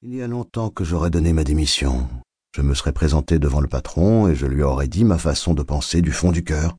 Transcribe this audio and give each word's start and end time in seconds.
Il 0.00 0.14
y 0.14 0.22
a 0.22 0.28
longtemps 0.28 0.70
que 0.70 0.84
j'aurais 0.84 1.10
donné 1.10 1.32
ma 1.32 1.42
démission. 1.42 2.08
Je 2.54 2.62
me 2.62 2.72
serais 2.74 2.92
présenté 2.92 3.40
devant 3.40 3.60
le 3.60 3.66
patron 3.66 4.28
et 4.28 4.36
je 4.36 4.46
lui 4.46 4.62
aurais 4.62 4.86
dit 4.86 5.02
ma 5.02 5.18
façon 5.18 5.54
de 5.54 5.64
penser 5.64 6.02
du 6.02 6.12
fond 6.12 6.30
du 6.30 6.44
cœur. 6.44 6.76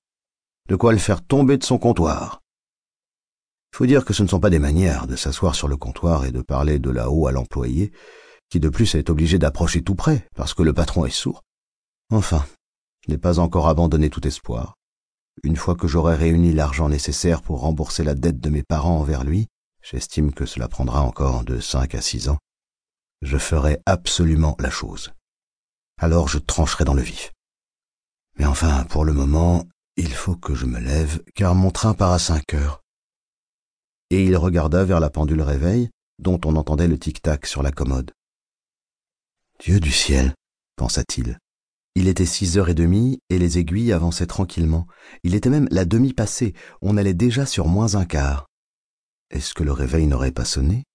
De 0.69 0.77
quoi 0.77 0.93
le 0.93 0.99
faire 0.99 1.21
tomber 1.21 1.57
de 1.57 1.65
son 1.65 1.77
comptoir. 1.77 2.39
Il 3.73 3.77
faut 3.77 3.85
dire 3.85 4.05
que 4.05 4.13
ce 4.13 4.23
ne 4.23 4.29
sont 4.29 4.39
pas 4.39 4.49
des 4.49 4.57
manières 4.57 5.05
de 5.05 5.17
s'asseoir 5.17 5.53
sur 5.53 5.67
le 5.67 5.75
comptoir 5.75 6.23
et 6.23 6.31
de 6.31 6.41
parler 6.41 6.79
de 6.79 6.89
là-haut 6.89 7.27
à 7.27 7.33
l'employé, 7.33 7.91
qui 8.49 8.61
de 8.61 8.69
plus 8.69 8.95
est 8.95 9.09
obligé 9.09 9.37
d'approcher 9.37 9.81
tout 9.81 9.95
près 9.95 10.25
parce 10.33 10.53
que 10.53 10.63
le 10.63 10.71
patron 10.71 11.05
est 11.05 11.09
sourd. 11.09 11.43
Enfin, 12.11 12.45
je 13.05 13.11
n'ai 13.11 13.17
pas 13.17 13.39
encore 13.39 13.67
abandonné 13.67 14.09
tout 14.09 14.25
espoir. 14.25 14.75
Une 15.43 15.57
fois 15.57 15.75
que 15.75 15.89
j'aurai 15.89 16.15
réuni 16.15 16.53
l'argent 16.53 16.87
nécessaire 16.87 17.41
pour 17.41 17.59
rembourser 17.59 18.05
la 18.05 18.15
dette 18.15 18.39
de 18.39 18.49
mes 18.49 18.63
parents 18.63 18.97
envers 18.97 19.25
lui, 19.25 19.47
j'estime 19.81 20.33
que 20.33 20.45
cela 20.45 20.69
prendra 20.69 21.01
encore 21.01 21.43
de 21.43 21.59
cinq 21.59 21.95
à 21.95 22.01
six 22.01 22.29
ans, 22.29 22.37
je 23.21 23.37
ferai 23.37 23.79
absolument 23.85 24.55
la 24.59 24.69
chose. 24.69 25.11
Alors 25.99 26.27
je 26.27 26.37
trancherai 26.37 26.85
dans 26.85 26.93
le 26.93 27.01
vif. 27.01 27.33
Mais 28.37 28.45
enfin, 28.45 28.85
pour 28.85 29.03
le 29.03 29.13
moment, 29.13 29.65
il 29.97 30.13
faut 30.13 30.35
que 30.35 30.55
je 30.55 30.65
me 30.65 30.79
lève, 30.79 31.21
car 31.35 31.55
mon 31.55 31.71
train 31.71 31.93
part 31.93 32.13
à 32.13 32.19
cinq 32.19 32.53
heures. 32.53 32.81
Et 34.09 34.23
il 34.23 34.37
regarda 34.37 34.85
vers 34.85 35.01
la 35.01 35.09
pendule 35.09 35.41
réveil, 35.41 35.89
dont 36.19 36.39
on 36.45 36.55
entendait 36.55 36.87
le 36.87 36.97
tic-tac 36.97 37.45
sur 37.45 37.61
la 37.61 37.71
commode. 37.71 38.11
Dieu 39.59 39.79
du 39.81 39.91
ciel, 39.91 40.33
pensa-t-il. 40.77 41.37
Il 41.95 42.07
était 42.07 42.25
six 42.25 42.57
heures 42.57 42.69
et 42.69 42.75
demie 42.75 43.19
et 43.29 43.37
les 43.39 43.57
aiguilles 43.57 43.91
avançaient 43.91 44.27
tranquillement. 44.27 44.87
Il 45.23 45.35
était 45.35 45.49
même 45.49 45.67
la 45.69 45.83
demi 45.83 46.13
passée. 46.13 46.53
On 46.81 46.95
allait 46.95 47.13
déjà 47.13 47.45
sur 47.45 47.67
moins 47.67 47.95
un 47.95 48.05
quart. 48.05 48.47
Est-ce 49.31 49.53
que 49.53 49.63
le 49.63 49.73
réveil 49.73 50.07
n'aurait 50.07 50.31
pas 50.31 50.45
sonné? 50.45 50.85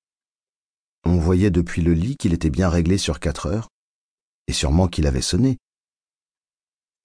On 1.04 1.18
voyait 1.18 1.50
depuis 1.50 1.82
le 1.82 1.92
lit 1.92 2.16
qu'il 2.16 2.32
était 2.32 2.50
bien 2.50 2.68
réglé 2.68 2.98
sur 2.98 3.20
quatre 3.20 3.46
heures, 3.46 3.68
et 4.48 4.52
sûrement 4.52 4.88
qu'il 4.88 5.06
avait 5.06 5.20
sonné. 5.20 5.58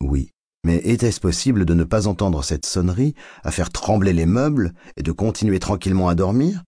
Oui, 0.01 0.31
mais 0.65 0.77
était-ce 0.77 1.19
possible 1.19 1.65
de 1.65 1.73
ne 1.73 1.83
pas 1.83 2.07
entendre 2.07 2.43
cette 2.43 2.65
sonnerie, 2.65 3.13
à 3.43 3.51
faire 3.51 3.69
trembler 3.69 4.13
les 4.13 4.25
meubles 4.25 4.73
et 4.95 5.03
de 5.03 5.11
continuer 5.11 5.59
tranquillement 5.59 6.07
à 6.07 6.15
dormir? 6.15 6.63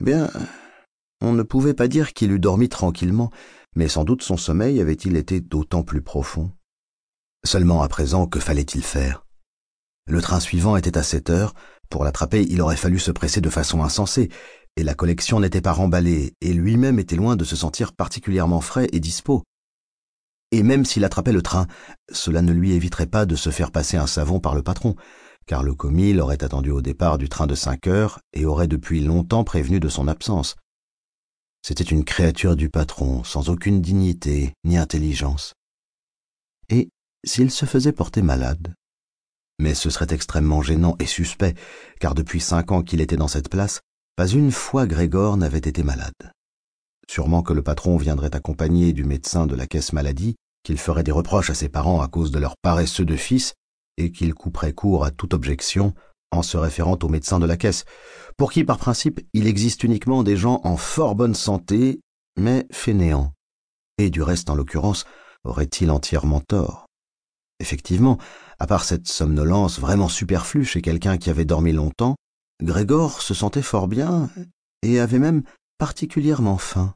Bien, 0.00 0.30
on 1.20 1.32
ne 1.32 1.42
pouvait 1.42 1.74
pas 1.74 1.88
dire 1.88 2.12
qu'il 2.12 2.32
eût 2.32 2.40
dormi 2.40 2.68
tranquillement, 2.68 3.30
mais 3.76 3.88
sans 3.88 4.04
doute 4.04 4.22
son 4.22 4.36
sommeil 4.36 4.80
avait-il 4.80 5.16
été 5.16 5.40
d'autant 5.40 5.82
plus 5.82 6.02
profond. 6.02 6.52
Seulement 7.44 7.82
à 7.82 7.88
présent, 7.88 8.26
que 8.26 8.40
fallait-il 8.40 8.82
faire? 8.82 9.24
Le 10.06 10.20
train 10.20 10.40
suivant 10.40 10.76
était 10.76 10.98
à 10.98 11.02
sept 11.02 11.30
heures, 11.30 11.54
pour 11.88 12.04
l'attraper 12.04 12.42
il 12.42 12.60
aurait 12.60 12.76
fallu 12.76 12.98
se 12.98 13.10
presser 13.10 13.40
de 13.40 13.50
façon 13.50 13.82
insensée, 13.82 14.30
et 14.76 14.82
la 14.82 14.94
collection 14.94 15.40
n'était 15.40 15.60
pas 15.60 15.72
remballée, 15.72 16.34
et 16.40 16.52
lui-même 16.52 16.98
était 16.98 17.16
loin 17.16 17.36
de 17.36 17.44
se 17.44 17.56
sentir 17.56 17.92
particulièrement 17.92 18.60
frais 18.60 18.88
et 18.92 19.00
dispos. 19.00 19.42
Et 20.50 20.62
même 20.62 20.84
s'il 20.84 21.04
attrapait 21.04 21.32
le 21.32 21.42
train, 21.42 21.66
cela 22.12 22.42
ne 22.42 22.52
lui 22.52 22.72
éviterait 22.72 23.06
pas 23.06 23.26
de 23.26 23.36
se 23.36 23.50
faire 23.50 23.72
passer 23.72 23.96
un 23.96 24.06
savon 24.06 24.40
par 24.40 24.54
le 24.54 24.62
patron, 24.62 24.94
car 25.46 25.62
le 25.62 25.74
commis 25.74 26.12
l'aurait 26.12 26.42
attendu 26.42 26.70
au 26.70 26.82
départ 26.82 27.18
du 27.18 27.28
train 27.28 27.46
de 27.46 27.54
cinq 27.54 27.86
heures 27.86 28.20
et 28.32 28.46
aurait 28.46 28.68
depuis 28.68 29.00
longtemps 29.00 29.44
prévenu 29.44 29.80
de 29.80 29.88
son 29.88 30.08
absence. 30.08 30.56
C'était 31.62 31.84
une 31.84 32.04
créature 32.04 32.56
du 32.56 32.68
patron, 32.68 33.24
sans 33.24 33.48
aucune 33.48 33.80
dignité 33.80 34.52
ni 34.64 34.76
intelligence. 34.76 35.54
Et 36.68 36.90
s'il 37.24 37.50
se 37.50 37.66
faisait 37.66 37.92
porter 37.92 38.22
malade? 38.22 38.74
Mais 39.58 39.74
ce 39.74 39.88
serait 39.88 40.12
extrêmement 40.12 40.62
gênant 40.62 40.96
et 40.98 41.06
suspect, 41.06 41.54
car 42.00 42.14
depuis 42.14 42.40
cinq 42.40 42.72
ans 42.72 42.82
qu'il 42.82 43.00
était 43.00 43.16
dans 43.16 43.28
cette 43.28 43.48
place, 43.48 43.80
pas 44.16 44.28
une 44.28 44.52
fois 44.52 44.86
Grégor 44.86 45.36
n'avait 45.36 45.58
été 45.58 45.82
malade. 45.82 46.32
Sûrement 47.08 47.42
que 47.42 47.52
le 47.52 47.62
patron 47.62 47.96
viendrait 47.96 48.34
accompagné 48.34 48.92
du 48.92 49.04
médecin 49.04 49.46
de 49.46 49.54
la 49.54 49.66
caisse 49.66 49.92
maladie, 49.92 50.36
qu'il 50.62 50.78
ferait 50.78 51.02
des 51.02 51.12
reproches 51.12 51.50
à 51.50 51.54
ses 51.54 51.68
parents 51.68 52.00
à 52.00 52.08
cause 52.08 52.30
de 52.30 52.38
leur 52.38 52.54
paresseux 52.62 53.04
de 53.04 53.16
fils, 53.16 53.54
et 53.96 54.12
qu'il 54.12 54.34
couperait 54.34 54.72
court 54.72 55.04
à 55.04 55.10
toute 55.10 55.34
objection 55.34 55.94
en 56.30 56.42
se 56.42 56.56
référant 56.56 56.98
au 57.02 57.08
médecin 57.08 57.38
de 57.38 57.46
la 57.46 57.56
caisse, 57.56 57.84
pour 58.36 58.50
qui, 58.50 58.64
par 58.64 58.78
principe, 58.78 59.20
il 59.34 59.46
existe 59.46 59.84
uniquement 59.84 60.22
des 60.22 60.36
gens 60.36 60.60
en 60.64 60.76
fort 60.76 61.14
bonne 61.14 61.34
santé, 61.34 62.00
mais 62.36 62.66
fainéants. 62.72 63.32
Et 63.98 64.10
du 64.10 64.22
reste, 64.22 64.50
en 64.50 64.56
l'occurrence, 64.56 65.04
aurait-il 65.44 65.90
entièrement 65.90 66.40
tort? 66.40 66.86
Effectivement, 67.60 68.18
à 68.58 68.66
part 68.66 68.84
cette 68.84 69.06
somnolence 69.06 69.78
vraiment 69.78 70.08
superflue 70.08 70.64
chez 70.64 70.82
quelqu'un 70.82 71.18
qui 71.18 71.30
avait 71.30 71.44
dormi 71.44 71.72
longtemps, 71.72 72.16
Grégor 72.64 73.20
se 73.20 73.34
sentait 73.34 73.60
fort 73.60 73.88
bien 73.88 74.30
et 74.80 74.98
avait 74.98 75.18
même 75.18 75.42
particulièrement 75.76 76.56
faim. 76.56 76.94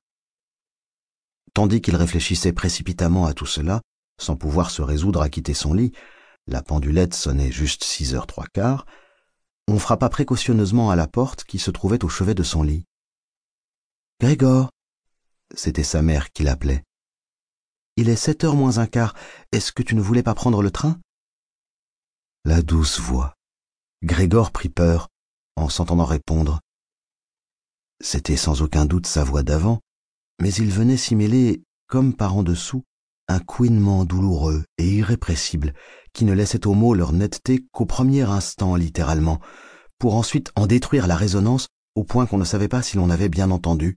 Tandis 1.53 1.83
qu'il 1.83 1.95
réfléchissait 1.95 2.55
précipitamment 2.55 3.27
à 3.27 3.35
tout 3.35 3.45
cela, 3.45 3.83
sans 4.19 4.35
pouvoir 4.35 4.71
se 4.71 4.81
résoudre 4.81 5.21
à 5.21 5.29
quitter 5.29 5.53
son 5.53 5.75
lit, 5.75 5.93
la 6.47 6.63
pendulette 6.63 7.13
sonnait 7.13 7.53
juste 7.53 7.85
six 7.85 8.15
heures 8.15 8.27
trois 8.27 8.47
quarts, 8.47 8.87
on 9.69 9.79
frappa 9.79 10.09
précautionneusement 10.09 10.91
à 10.91 10.97
la 10.97 11.07
porte 11.07 11.45
qui 11.45 11.59
se 11.59 11.71
trouvait 11.71 12.03
au 12.03 12.09
chevet 12.09 12.35
de 12.35 12.43
son 12.43 12.63
lit. 12.63 12.87
Grégor 14.23 14.71
C'était 15.55 15.85
sa 15.85 16.01
mère 16.01 16.33
qui 16.33 16.45
l'appelait. 16.45 16.83
Il 17.97 18.09
est 18.09 18.17
sept 18.17 18.43
heures 18.43 18.57
moins 18.57 18.79
un 18.79 18.87
quart. 18.87 19.15
Est-ce 19.53 19.73
que 19.73 19.83
tu 19.83 19.95
ne 19.95 20.01
voulais 20.01 20.23
pas 20.23 20.35
prendre 20.35 20.63
le 20.63 20.71
train? 20.71 20.99
La 22.47 22.63
douce 22.63 23.01
voix. 23.01 23.35
Grégor 24.03 24.51
prit 24.51 24.71
peur 24.71 25.09
en 25.59 25.69
s'entendant 25.69 26.05
répondre. 26.05 26.61
C'était 28.01 28.37
sans 28.37 28.63
aucun 28.63 28.87
doute 28.87 29.07
sa 29.07 29.25
voix 29.25 29.43
d'avant, 29.43 29.81
mais 30.41 30.53
il 30.55 30.71
venait 30.71 30.97
s'y 30.97 31.17
mêler, 31.17 31.63
comme 31.89 32.15
par 32.15 32.37
en 32.37 32.43
dessous, 32.43 32.85
un 33.29 33.41
couinement 33.41 34.05
douloureux 34.05 34.65
et 34.79 34.89
irrépressible 34.89 35.75
qui 36.13 36.25
ne 36.25 36.33
laissait 36.33 36.67
aux 36.67 36.75
mots 36.75 36.95
leur 36.95 37.13
netteté 37.13 37.67
qu'au 37.73 37.87
premier 37.87 38.23
instant 38.23 38.75
littéralement, 38.75 39.41
pour 39.99 40.15
ensuite 40.15 40.51
en 40.57 40.67
détruire 40.67 41.07
la 41.07 41.17
résonance 41.17 41.69
au 41.95 42.05
point 42.05 42.27
qu'on 42.27 42.39
ne 42.39 42.45
savait 42.45 42.69
pas 42.69 42.83
si 42.83 42.97
l'on 42.97 43.11
avait 43.11 43.29
bien 43.29 43.51
entendu. 43.51 43.97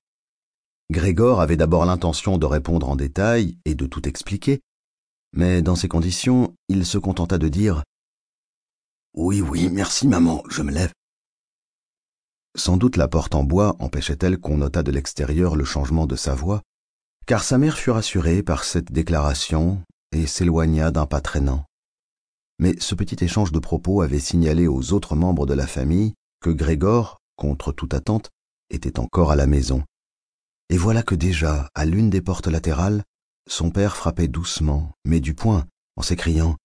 Grégor 0.91 1.39
avait 1.39 1.57
d'abord 1.57 1.85
l'intention 1.85 2.38
de 2.38 2.45
répondre 2.45 2.89
en 2.89 2.95
détail 2.95 3.57
et 3.63 3.75
de 3.75 3.85
tout 3.85 4.07
expliquer, 4.09 4.61
mais 5.33 5.61
dans 5.61 5.75
ces 5.75 5.88
conditions, 5.88 6.55
il 6.67 6.85
se 6.85 6.97
contenta 6.97 7.38
de 7.38 7.47
dire 7.47 7.83
Oui, 9.13 9.41
oui, 9.41 9.69
merci 9.71 10.07
maman, 10.07 10.44
je 10.50 10.61
me 10.61 10.71
lève. 10.71 10.91
Sans 12.56 12.75
doute 12.75 12.97
la 12.97 13.07
porte 13.07 13.34
en 13.34 13.44
bois 13.44 13.75
empêchait-elle 13.79 14.38
qu'on 14.38 14.57
notât 14.57 14.84
de 14.84 14.91
l'extérieur 14.91 15.56
le 15.56 15.63
changement 15.63 16.06
de 16.06 16.16
sa 16.16 16.35
voix, 16.35 16.62
car 17.25 17.44
sa 17.44 17.57
mère 17.57 17.78
fut 17.78 17.91
rassurée 17.91 18.44
par 18.44 18.63
cette 18.63 18.91
déclaration 18.91 19.81
et 20.12 20.28
s'éloigna 20.28 20.91
d'un 20.91 21.06
pas 21.06 21.22
traînant. 21.22 21.66
Mais 22.59 22.75
ce 22.79 22.94
petit 22.94 23.23
échange 23.23 23.51
de 23.51 23.59
propos 23.59 24.01
avait 24.01 24.19
signalé 24.19 24.67
aux 24.67 24.91
autres 24.91 25.16
membres 25.16 25.45
de 25.45 25.53
la 25.53 25.66
famille 25.66 26.13
que 26.41 26.50
Grégor, 26.50 27.19
contre 27.38 27.72
toute 27.72 27.94
attente, 27.94 28.29
était 28.69 29.00
encore 29.00 29.31
à 29.31 29.35
la 29.35 29.47
maison. 29.47 29.83
Et 30.69 30.78
voilà 30.78 31.03
que 31.03 31.16
déjà, 31.16 31.69
à 31.73 31.85
l'une 31.85 32.09
des 32.09 32.22
portes 32.22 32.47
latérales, 32.47 33.03
son 33.47 33.72
père 33.72 33.95
frappait 33.95 34.28
doucement, 34.28 34.91
mais 35.06 35.19
du 35.19 35.33
poing, 35.33 35.66
en 35.95 36.01
s'écriant 36.01 36.57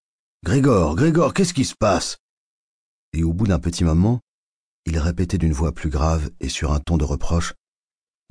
Grégor, 0.45 0.97
Grégor, 0.97 1.33
qu'est-ce 1.33 1.55
qui 1.55 1.65
se 1.65 1.75
passe? 1.79 2.19
Et 3.13 3.23
au 3.23 3.33
bout 3.33 3.47
d'un 3.47 3.59
petit 3.59 3.85
moment, 3.85 4.21
il 4.87 4.99
répétait 4.99 5.39
d'une 5.39 5.53
voix 5.53 5.73
plus 5.73 5.91
grave 5.91 6.31
et 6.41 6.49
sur 6.49 6.73
un 6.73 6.81
ton 6.81 6.97
de 6.97 7.05
reproche 7.05 7.55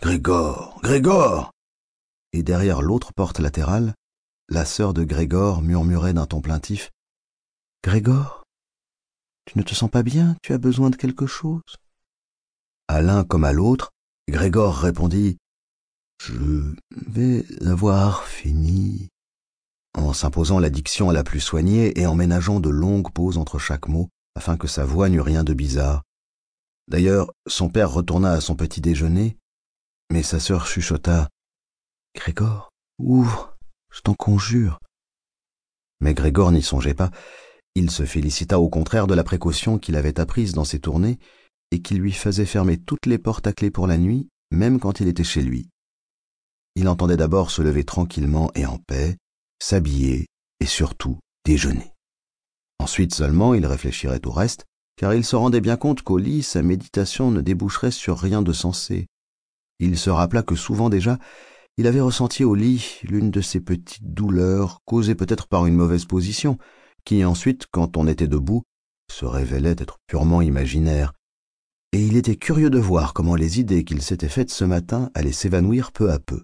Grégor, 0.02 0.80
Grégor 0.82 1.52
et 2.34 2.44
derrière 2.44 2.82
l'autre 2.82 3.14
porte 3.14 3.40
latérale, 3.40 3.94
la 4.50 4.66
sœur 4.66 4.94
de 4.94 5.04
Grégor 5.04 5.62
murmurait 5.62 6.14
d'un 6.14 6.26
ton 6.26 6.42
plaintif 6.42 6.92
Grégor, 7.84 8.44
tu 9.46 9.58
ne 9.58 9.64
te 9.64 9.76
sens 9.76 9.90
pas 9.90 10.04
bien, 10.04 10.36
tu 10.42 10.54
as 10.54 10.58
besoin 10.58 10.90
de 10.90 10.96
quelque 10.96 11.28
chose? 11.28 11.62
À 12.88 13.02
l'un 13.02 13.24
comme 13.24 13.44
à 13.44 13.54
l'autre, 13.54 13.92
Grégor 14.28 14.76
répondit 14.76 15.38
Je 16.20 16.74
vais 16.92 17.46
avoir 17.66 18.24
fini 18.24 19.10
en 19.94 20.14
s'imposant 20.14 20.60
la 20.60 20.70
diction 20.70 21.10
la 21.12 21.24
plus 21.24 21.40
soignée 21.40 22.00
et 22.00 22.06
en 22.06 22.16
ménageant 22.16 22.60
de 22.60 22.70
longues 22.70 23.12
pauses 23.12 23.38
entre 23.38 23.60
chaque 23.60 23.88
mot 23.88 24.10
afin 24.36 24.58
que 24.58 24.68
sa 24.68 24.84
voix 24.84 25.10
n'eût 25.10 25.22
rien 25.22 25.44
de 25.44 25.54
bizarre. 25.54 26.04
D'ailleurs, 26.88 27.32
son 27.48 27.70
père 27.70 27.92
retourna 27.92 28.32
à 28.32 28.42
son 28.42 28.56
petit 28.56 28.82
déjeuner, 28.82 29.38
mais 30.12 30.24
sa 30.24 30.40
sœur 30.40 30.68
chuchota 30.68 31.30
Grégor, 32.16 32.72
ouvre, 33.00 33.58
je 33.92 34.02
t'en 34.02 34.14
conjure. 34.14 34.80
Mais 36.00 36.14
Grégor 36.14 36.52
n'y 36.52 36.62
songeait 36.62 36.94
pas. 36.94 37.12
Il 37.74 37.92
se 37.92 38.06
félicita 38.06 38.60
au 38.60 38.70
contraire 38.70 39.08
de 39.08 39.16
la 39.16 39.24
précaution 39.24 39.80
qu'il 39.80 39.96
avait 39.96 40.20
apprise 40.20 40.54
dans 40.54 40.64
ses 40.64 40.80
tournées 40.80 41.20
et 41.72 41.82
qui 41.82 41.96
lui 41.96 42.12
faisait 42.12 42.46
fermer 42.46 42.78
toutes 42.78 43.06
les 43.06 43.18
portes 43.18 43.48
à 43.48 43.54
clé 43.54 43.72
pour 43.72 43.88
la 43.88 43.98
nuit, 43.98 44.30
même 44.52 44.80
quand 44.80 45.00
il 45.00 45.08
était 45.08 45.24
chez 45.24 45.42
lui. 45.42 45.70
Il 46.76 46.88
entendait 46.88 47.18
d'abord 47.18 47.52
se 47.52 47.62
lever 47.62 47.84
tranquillement 47.84 48.52
et 48.54 48.66
en 48.66 48.78
paix, 48.78 49.18
s'habiller 49.62 50.28
et 50.60 50.66
surtout 50.66 51.20
déjeuner. 51.46 51.92
Ensuite 52.80 53.14
seulement 53.14 53.54
il 53.54 53.66
réfléchirait 53.66 54.26
au 54.26 54.32
reste, 54.32 54.66
car 54.98 55.14
il 55.14 55.26
se 55.26 55.36
rendait 55.36 55.62
bien 55.62 55.78
compte 55.78 56.02
qu'au 56.02 56.18
lit 56.18 56.44
sa 56.44 56.62
méditation 56.62 57.32
ne 57.32 57.42
déboucherait 57.42 57.92
sur 57.92 58.18
rien 58.18 58.42
de 58.42 58.54
sensé. 58.54 59.08
Il 59.80 59.98
se 59.98 60.10
rappela 60.10 60.44
que 60.44 60.56
souvent 60.56 60.90
déjà 60.90 61.18
il 61.78 61.88
avait 61.88 62.02
ressenti 62.02 62.44
au 62.44 62.56
lit 62.56 63.00
l'une 63.04 63.32
de 63.32 63.42
ces 63.42 63.60
petites 63.60 64.14
douleurs 64.14 64.80
causées 64.86 65.16
peut-être 65.16 65.48
par 65.48 65.66
une 65.66 65.76
mauvaise 65.76 66.06
position, 66.06 66.58
qui 67.04 67.26
ensuite, 67.26 67.66
quand 67.70 67.98
on 67.98 68.08
était 68.08 68.28
debout, 68.30 68.64
se 69.12 69.26
révélait 69.26 69.76
être 69.78 69.98
purement 70.08 70.42
imaginaire, 70.42 71.14
et 71.92 72.02
il 72.04 72.18
était 72.18 72.36
curieux 72.36 72.70
de 72.70 72.80
voir 72.80 73.14
comment 73.14 73.36
les 73.36 73.60
idées 73.60 73.84
qu'il 73.84 74.02
s'était 74.02 74.30
faites 74.30 74.50
ce 74.50 74.66
matin 74.66 75.12
allaient 75.14 75.32
s'évanouir 75.32 75.92
peu 75.92 76.12
à 76.12 76.20
peu. 76.20 76.44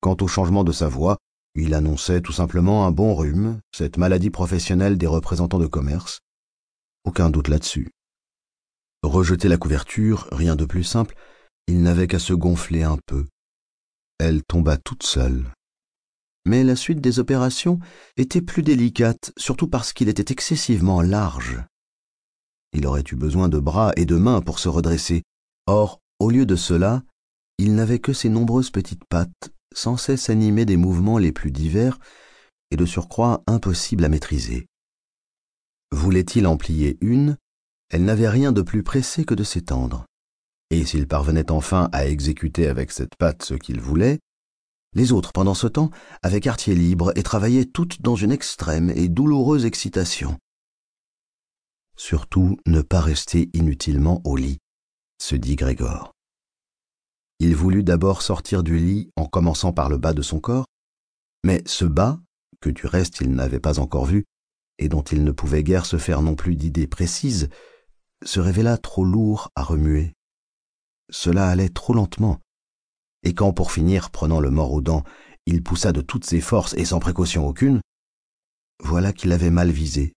Quant 0.00 0.16
au 0.20 0.26
changement 0.26 0.64
de 0.64 0.72
sa 0.72 0.88
voix, 0.88 1.18
il 1.54 1.74
annonçait 1.74 2.20
tout 2.20 2.32
simplement 2.32 2.86
un 2.86 2.90
bon 2.90 3.14
rhume, 3.14 3.60
cette 3.72 3.96
maladie 3.96 4.30
professionnelle 4.30 4.98
des 4.98 5.06
représentants 5.06 5.58
de 5.58 5.66
commerce. 5.66 6.20
Aucun 7.04 7.30
doute 7.30 7.48
là-dessus. 7.48 7.90
Rejeter 9.02 9.48
la 9.48 9.58
couverture, 9.58 10.28
rien 10.32 10.56
de 10.56 10.64
plus 10.64 10.84
simple, 10.84 11.14
il 11.66 11.82
n'avait 11.82 12.06
qu'à 12.06 12.18
se 12.18 12.32
gonfler 12.32 12.82
un 12.82 12.98
peu. 13.06 13.26
Elle 14.18 14.42
tomba 14.42 14.76
toute 14.76 15.02
seule. 15.02 15.44
Mais 16.46 16.62
la 16.62 16.76
suite 16.76 17.00
des 17.00 17.18
opérations 17.18 17.78
était 18.16 18.42
plus 18.42 18.62
délicate, 18.62 19.32
surtout 19.36 19.68
parce 19.68 19.92
qu'il 19.92 20.08
était 20.08 20.32
excessivement 20.32 21.02
large. 21.02 21.62
Il 22.72 22.86
aurait 22.86 23.04
eu 23.10 23.16
besoin 23.16 23.48
de 23.48 23.58
bras 23.58 23.92
et 23.96 24.04
de 24.04 24.16
mains 24.16 24.40
pour 24.40 24.58
se 24.58 24.68
redresser. 24.68 25.22
Or, 25.66 26.00
au 26.18 26.30
lieu 26.30 26.44
de 26.44 26.56
cela, 26.56 27.02
il 27.58 27.74
n'avait 27.74 27.98
que 27.98 28.12
ses 28.12 28.28
nombreuses 28.28 28.70
petites 28.70 29.04
pattes, 29.08 29.50
sans 29.74 29.96
cesse 29.96 30.28
animées 30.28 30.64
des 30.64 30.76
mouvements 30.76 31.18
les 31.18 31.32
plus 31.32 31.50
divers 31.50 31.98
et 32.70 32.76
de 32.76 32.86
surcroît 32.86 33.42
impossibles 33.46 34.04
à 34.04 34.08
maîtriser. 34.08 34.66
Voulait-il 35.92 36.46
en 36.46 36.56
plier 36.56 36.98
une, 37.00 37.36
elle 37.90 38.04
n'avait 38.04 38.28
rien 38.28 38.52
de 38.52 38.62
plus 38.62 38.82
pressé 38.82 39.24
que 39.24 39.34
de 39.34 39.44
s'étendre. 39.44 40.06
Et 40.70 40.84
s'il 40.84 41.06
parvenait 41.06 41.50
enfin 41.50 41.88
à 41.92 42.06
exécuter 42.06 42.66
avec 42.66 42.90
cette 42.90 43.16
patte 43.16 43.44
ce 43.44 43.54
qu'il 43.54 43.80
voulait, 43.80 44.18
les 44.94 45.12
autres, 45.12 45.32
pendant 45.32 45.54
ce 45.54 45.66
temps, 45.66 45.90
avaient 46.22 46.40
quartier 46.40 46.74
libre 46.74 47.12
et 47.16 47.22
travaillaient 47.22 47.64
toutes 47.64 48.00
dans 48.00 48.14
une 48.14 48.30
extrême 48.30 48.90
et 48.90 49.08
douloureuse 49.08 49.64
excitation. 49.64 50.38
Surtout 51.96 52.58
ne 52.66 52.80
pas 52.80 53.00
rester 53.00 53.50
inutilement 53.54 54.20
au 54.24 54.36
lit, 54.36 54.58
se 55.20 55.34
dit 55.34 55.56
Grégor. 55.56 56.12
Il 57.40 57.56
voulut 57.56 57.82
d'abord 57.82 58.22
sortir 58.22 58.62
du 58.62 58.78
lit 58.78 59.10
en 59.16 59.26
commençant 59.26 59.72
par 59.72 59.88
le 59.88 59.98
bas 59.98 60.12
de 60.12 60.22
son 60.22 60.38
corps, 60.38 60.66
mais 61.44 61.62
ce 61.66 61.84
bas, 61.84 62.20
que 62.60 62.70
du 62.70 62.86
reste 62.86 63.20
il 63.20 63.32
n'avait 63.34 63.60
pas 63.60 63.80
encore 63.80 64.06
vu, 64.06 64.24
et 64.78 64.88
dont 64.88 65.02
il 65.02 65.24
ne 65.24 65.32
pouvait 65.32 65.62
guère 65.62 65.86
se 65.86 65.98
faire 65.98 66.22
non 66.22 66.34
plus 66.34 66.56
d'idées 66.56 66.86
précises, 66.86 67.48
se 68.24 68.40
révéla 68.40 68.78
trop 68.78 69.04
lourd 69.04 69.50
à 69.54 69.62
remuer. 69.62 70.14
Cela 71.10 71.48
allait 71.48 71.68
trop 71.68 71.94
lentement, 71.94 72.40
et 73.22 73.34
quand 73.34 73.52
pour 73.52 73.72
finir, 73.72 74.10
prenant 74.10 74.40
le 74.40 74.50
mort 74.50 74.72
aux 74.72 74.80
dents, 74.80 75.04
il 75.46 75.62
poussa 75.62 75.92
de 75.92 76.00
toutes 76.00 76.24
ses 76.24 76.40
forces 76.40 76.74
et 76.74 76.84
sans 76.84 77.00
précaution 77.00 77.46
aucune, 77.46 77.80
voilà 78.82 79.12
qu'il 79.12 79.32
avait 79.32 79.50
mal 79.50 79.70
visé 79.70 80.14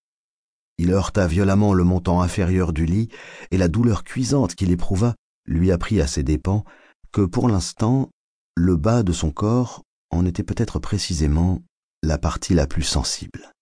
il 0.78 0.92
heurta 0.92 1.26
violemment 1.26 1.74
le 1.74 1.84
montant 1.84 2.22
inférieur 2.22 2.72
du 2.72 2.86
lit, 2.86 3.08
et 3.50 3.58
la 3.58 3.68
douleur 3.68 4.04
cuisante 4.04 4.54
qu'il 4.54 4.70
éprouva 4.70 5.14
lui 5.44 5.72
apprit 5.72 6.00
à 6.00 6.06
ses 6.06 6.22
dépens 6.22 6.64
que 7.12 7.22
pour 7.22 7.48
l'instant 7.48 8.08
le 8.56 8.76
bas 8.76 9.02
de 9.02 9.12
son 9.12 9.30
corps 9.30 9.82
en 10.10 10.24
était 10.24 10.42
peut-être 10.42 10.78
précisément 10.78 11.60
la 12.02 12.18
partie 12.18 12.54
la 12.54 12.66
plus 12.66 12.82
sensible. 12.82 13.52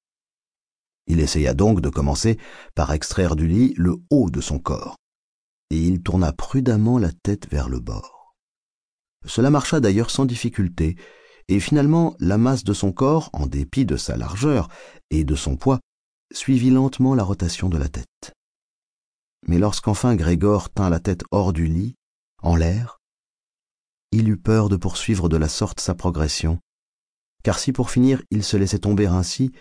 Il 1.06 1.20
essaya 1.20 1.55
donc 1.55 1.81
de 1.81 1.88
commencer 1.88 2.38
par 2.75 2.93
extraire 2.93 3.37
du 3.37 3.47
lit 3.47 3.75
le 3.76 3.97
haut 4.11 4.31
de 4.31 4.41
son 4.41 4.58
corps, 4.58 4.97
et 5.70 5.79
il 5.79 6.03
tourna 6.03 6.32
prudemment 6.32 6.99
la 6.99 7.12
tête 7.12 7.49
vers 7.50 7.69
le 7.69 7.81
bord. 7.81 8.35
Cela 9.25 9.50
marcha 9.50 9.81
d'ailleurs 9.81 10.11
sans 10.11 10.25
difficulté, 10.25 10.97
et 11.49 11.61
finalement 11.61 12.17
la 12.19 12.38
masse 12.38 12.64
de 12.64 12.73
son 12.73 12.93
corps, 12.93 13.31
en 13.32 13.47
dépit 13.47 13.85
de 13.85 13.97
sa 13.97 14.17
largeur 14.17 14.69
et 15.11 15.25
de 15.25 15.35
son 15.35 15.56
poids, 15.56 15.81
suivit 16.32 16.70
lentement 16.70 17.14
la 17.14 17.23
rotation 17.23 17.69
de 17.69 17.79
la 17.79 17.88
tête. 17.88 18.32
Mais 19.47 19.58
lorsqu'enfin 19.58 20.17
Grégor 20.17 20.70
tint 20.70 20.91
la 20.91 20.99
tête 20.99 21.23
hors 21.31 21.53
du 21.53 21.67
lit, 21.67 21.94
en 22.43 22.56
l'air, 22.56 22.99
il 24.12 24.29
eut 24.29 24.37
peur 24.37 24.69
de 24.69 24.76
poursuivre 24.76 25.29
de 25.29 25.37
la 25.37 25.49
sorte 25.49 25.81
sa 25.81 25.94
progression, 25.94 26.58
car 27.43 27.58
si 27.58 27.73
pour 27.73 27.91
finir 27.91 28.23
il 28.31 28.43
se 28.43 28.56
laissait 28.56 28.81
tomber 28.81 29.06
ainsi, 29.06 29.53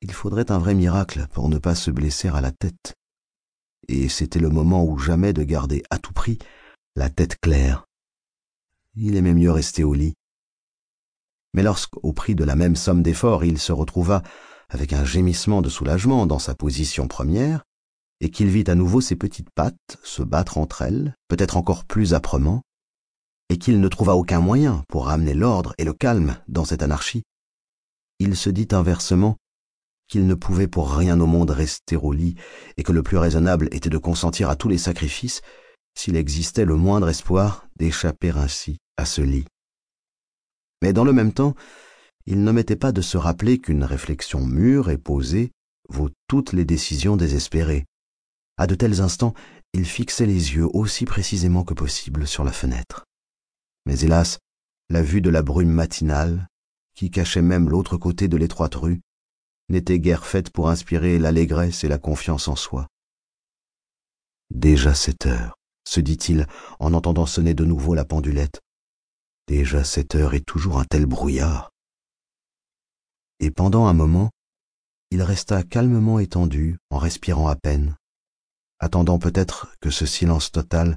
il 0.00 0.12
faudrait 0.12 0.50
un 0.50 0.58
vrai 0.58 0.74
miracle 0.74 1.26
pour 1.32 1.48
ne 1.48 1.58
pas 1.58 1.74
se 1.74 1.90
blesser 1.90 2.28
à 2.28 2.40
la 2.40 2.52
tête. 2.52 2.94
Et 3.88 4.08
c'était 4.08 4.38
le 4.38 4.50
moment 4.50 4.84
ou 4.84 4.98
jamais 4.98 5.32
de 5.32 5.42
garder 5.42 5.82
à 5.90 5.98
tout 5.98 6.12
prix 6.12 6.38
la 6.94 7.10
tête 7.10 7.38
claire. 7.40 7.86
Il 8.94 9.16
aimait 9.16 9.34
mieux 9.34 9.50
rester 9.50 9.84
au 9.84 9.94
lit. 9.94 10.14
Mais 11.54 11.62
lorsqu'au 11.62 12.12
prix 12.12 12.34
de 12.34 12.44
la 12.44 12.56
même 12.56 12.76
somme 12.76 13.02
d'efforts 13.02 13.44
il 13.44 13.58
se 13.58 13.72
retrouva 13.72 14.22
avec 14.68 14.92
un 14.92 15.04
gémissement 15.04 15.62
de 15.62 15.68
soulagement 15.68 16.26
dans 16.26 16.38
sa 16.38 16.54
position 16.54 17.08
première, 17.08 17.64
et 18.20 18.30
qu'il 18.30 18.48
vit 18.48 18.64
à 18.66 18.74
nouveau 18.74 19.00
ses 19.00 19.16
petites 19.16 19.50
pattes 19.50 19.98
se 20.02 20.22
battre 20.22 20.58
entre 20.58 20.82
elles, 20.82 21.14
peut-être 21.28 21.56
encore 21.56 21.84
plus 21.84 22.14
âprement, 22.14 22.62
et 23.48 23.58
qu'il 23.58 23.80
ne 23.80 23.88
trouva 23.88 24.14
aucun 24.14 24.40
moyen 24.40 24.84
pour 24.88 25.06
ramener 25.06 25.34
l'ordre 25.34 25.74
et 25.78 25.84
le 25.84 25.94
calme 25.94 26.36
dans 26.48 26.64
cette 26.64 26.82
anarchie, 26.82 27.22
il 28.18 28.36
se 28.36 28.50
dit 28.50 28.68
inversement 28.72 29.36
qu'il 30.08 30.26
ne 30.26 30.34
pouvait 30.34 30.66
pour 30.66 30.90
rien 30.94 31.20
au 31.20 31.26
monde 31.26 31.50
rester 31.50 31.96
au 31.96 32.12
lit, 32.12 32.34
et 32.76 32.82
que 32.82 32.92
le 32.92 33.02
plus 33.02 33.18
raisonnable 33.18 33.68
était 33.72 33.90
de 33.90 33.98
consentir 33.98 34.50
à 34.50 34.56
tous 34.56 34.68
les 34.68 34.78
sacrifices 34.78 35.42
s'il 35.94 36.16
existait 36.16 36.64
le 36.64 36.76
moindre 36.76 37.08
espoir 37.08 37.66
d'échapper 37.76 38.30
ainsi 38.30 38.78
à 38.96 39.04
ce 39.04 39.20
lit. 39.20 39.44
Mais 40.82 40.92
dans 40.92 41.04
le 41.04 41.12
même 41.12 41.32
temps, 41.32 41.54
il 42.26 42.42
n'omettait 42.44 42.76
pas 42.76 42.92
de 42.92 43.00
se 43.00 43.16
rappeler 43.16 43.58
qu'une 43.58 43.84
réflexion 43.84 44.44
mûre 44.44 44.90
et 44.90 44.98
posée 44.98 45.50
vaut 45.88 46.10
toutes 46.28 46.52
les 46.52 46.64
décisions 46.64 47.16
désespérées. 47.16 47.86
À 48.58 48.66
de 48.66 48.74
tels 48.74 49.00
instants, 49.00 49.34
il 49.72 49.84
fixait 49.84 50.26
les 50.26 50.54
yeux 50.54 50.68
aussi 50.72 51.04
précisément 51.04 51.64
que 51.64 51.74
possible 51.74 52.26
sur 52.26 52.44
la 52.44 52.52
fenêtre. 52.52 53.04
Mais 53.86 54.00
hélas, 54.00 54.38
la 54.90 55.02
vue 55.02 55.20
de 55.20 55.30
la 55.30 55.42
brume 55.42 55.70
matinale, 55.70 56.46
qui 56.94 57.10
cachait 57.10 57.42
même 57.42 57.68
l'autre 57.68 57.96
côté 57.96 58.28
de 58.28 58.36
l'étroite 58.36 58.74
rue, 58.74 59.00
n'était 59.68 59.98
guère 59.98 60.26
faite 60.26 60.50
pour 60.50 60.68
inspirer 60.68 61.18
l'allégresse 61.18 61.84
et 61.84 61.88
la 61.88 61.98
confiance 61.98 62.48
en 62.48 62.56
soi. 62.56 62.88
Déjà 64.50 64.94
sept 64.94 65.26
heures, 65.26 65.56
se 65.86 66.00
dit-il 66.00 66.46
en 66.78 66.94
entendant 66.94 67.26
sonner 67.26 67.54
de 67.54 67.64
nouveau 67.64 67.94
la 67.94 68.04
pendulette. 68.04 68.60
Déjà 69.46 69.84
sept 69.84 70.14
heures 70.14 70.34
et 70.34 70.40
toujours 70.40 70.78
un 70.78 70.84
tel 70.84 71.06
brouillard 71.06 71.70
et 73.40 73.50
pendant 73.50 73.86
un 73.86 73.94
moment, 73.94 74.30
il 75.10 75.22
resta 75.22 75.62
calmement 75.62 76.18
étendu, 76.18 76.76
en 76.90 76.98
respirant 76.98 77.48
à 77.48 77.56
peine, 77.56 77.96
attendant 78.78 79.18
peut-être 79.18 79.74
que 79.80 79.90
ce 79.90 80.06
silence 80.06 80.50
total 80.50 80.96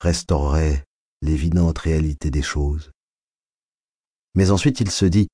restaurerait 0.00 0.84
l'évidente 1.22 1.78
réalité 1.78 2.30
des 2.30 2.42
choses. 2.42 2.90
Mais 4.34 4.50
ensuite 4.50 4.80
il 4.80 4.90
se 4.90 5.04
dit 5.04 5.28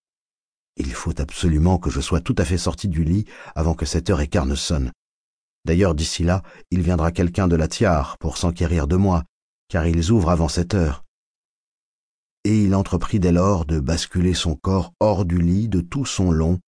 Il 0.77 0.93
faut 0.93 1.21
absolument 1.21 1.79
que 1.79 1.91
je 1.91 2.01
sois 2.01 2.21
tout 2.21 2.35
à 2.39 2.45
fait 2.45 2.59
sorti 2.59 2.89
du 2.89 3.05
lit 3.05 3.25
avant 3.55 3.75
que 3.75 3.87
cette 3.87 4.11
heure 4.11 4.21
écart 4.21 4.47
ne 4.47 4.55
sonne. 4.55 4.93
D'ailleurs, 5.65 5.95
d'ici 5.95 6.23
là, 6.23 6.43
il 6.71 6.83
viendra 6.83 7.13
quelqu'un 7.13 7.49
de 7.49 7.57
la 7.57 7.69
tiare 7.69 8.19
pour 8.19 8.37
s'enquérir 8.37 8.87
de 8.87 8.97
moi, 8.97 9.25
car 9.69 9.87
ils 9.87 10.11
ouvrent 10.11 10.31
avant 10.31 10.49
cette 10.49 10.75
heure 10.75 11.07
et 12.47 12.63
il 12.63 12.77
entreprit 12.77 13.19
dès 13.19 13.33
lors 13.33 13.65
de 13.65 13.81
basculer 13.81 14.33
son 14.33 14.55
corps 14.55 14.93
hors 15.01 15.25
du 15.25 15.43
lit 15.43 15.69
de 15.69 15.81
tout 15.81 16.07
son 16.07 16.31
long 16.31 16.61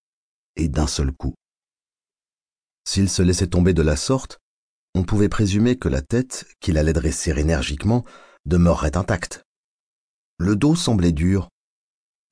et 0.57 0.67
d'un 0.67 0.89
seul 0.89 1.13
coup. 1.13 1.35
S'il 2.85 3.09
se 3.09 3.23
laissait 3.23 3.47
tomber 3.47 3.75
de 3.75 3.83
la 3.83 3.95
sorte, 3.95 4.41
on 4.97 5.05
pouvait 5.05 5.29
présumer 5.29 5.79
que 5.79 5.89
la 5.89 6.03
tête, 6.03 6.47
qu'il 6.59 6.79
allait 6.79 6.93
dresser 6.93 7.31
énergiquement, 7.39 8.05
demeurerait 8.45 8.97
intacte. 8.97 9.45
Le 10.39 10.57
dos 10.57 10.75
semblait 10.75 11.13
dur. 11.13 11.49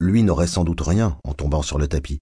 Lui 0.00 0.23
n'aurait 0.23 0.47
sans 0.47 0.65
doute 0.65 0.81
rien 0.81 1.19
en 1.25 1.33
tombant 1.33 1.62
sur 1.62 1.79
le 1.79 1.88
tapis. 1.88 2.21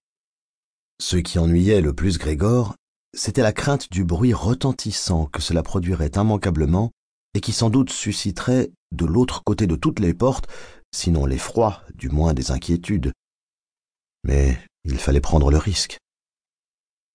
Ce 1.01 1.17
qui 1.17 1.39
ennuyait 1.39 1.81
le 1.81 1.93
plus 1.93 2.17
Grégor, 2.17 2.75
c'était 3.13 3.41
la 3.41 3.53
crainte 3.53 3.91
du 3.91 4.03
bruit 4.03 4.33
retentissant 4.33 5.25
que 5.25 5.41
cela 5.41 5.63
produirait 5.63 6.11
immanquablement 6.15 6.91
et 7.33 7.41
qui 7.41 7.51
sans 7.51 7.69
doute 7.69 7.89
susciterait, 7.89 8.71
de 8.91 9.05
l'autre 9.05 9.43
côté 9.43 9.67
de 9.67 9.75
toutes 9.75 9.99
les 9.99 10.13
portes, 10.13 10.47
sinon 10.93 11.25
l'effroi, 11.25 11.83
du 11.93 12.09
moins 12.09 12.33
des 12.33 12.51
inquiétudes. 12.51 13.11
Mais 14.23 14.57
il 14.85 14.97
fallait 14.97 15.21
prendre 15.21 15.51
le 15.51 15.57
risque. 15.57 15.97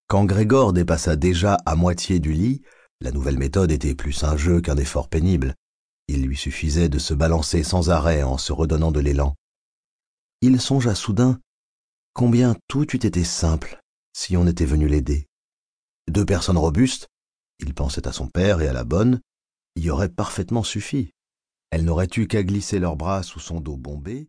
Quand 0.09 0.25
Grégor 0.25 0.73
dépassa 0.73 1.17
déjà 1.17 1.57
à 1.65 1.75
moitié 1.75 2.19
du 2.19 2.33
lit, 2.33 2.63
la 3.01 3.13
nouvelle 3.13 3.39
méthode 3.39 3.73
était 3.73 3.95
plus 3.95 4.25
un 4.25 4.37
jeu 4.37 4.61
qu'un 4.61 4.77
effort 4.77 5.09
pénible. 5.09 5.55
Il 6.09 6.23
lui 6.23 6.37
suffisait 6.37 6.89
de 6.89 6.99
se 6.99 7.15
balancer 7.15 7.63
sans 7.63 7.89
arrêt 7.91 8.23
en 8.23 8.37
se 8.37 8.53
redonnant 8.53 8.93
de 8.93 9.01
l'élan. 9.01 9.35
Il 10.43 10.59
songea 10.59 10.95
soudain 10.95 11.39
combien 12.15 12.57
tout 12.67 12.97
eût 12.97 13.07
été 13.07 13.25
simple 13.25 13.79
si 14.15 14.39
on 14.39 14.47
était 14.47 14.65
venu 14.65 14.89
l'aider. 14.89 15.27
Deux 16.09 16.25
personnes 16.25 16.57
robustes, 16.57 17.09
il 17.59 17.75
pensait 17.75 18.09
à 18.09 18.13
son 18.13 18.27
père 18.27 18.63
et 18.63 18.69
à 18.69 18.73
la 18.73 18.85
bonne, 18.85 19.21
y 19.77 19.91
auraient 19.91 20.09
parfaitement 20.09 20.63
suffi. 20.63 21.13
Elles 21.71 21.85
n'auraient 21.85 22.09
eu 22.17 22.27
qu'à 22.27 22.43
glisser 22.43 22.79
leurs 22.79 22.97
bras 22.97 23.23
sous 23.23 23.39
son 23.39 23.61
dos 23.61 23.77
bombé, 23.77 24.29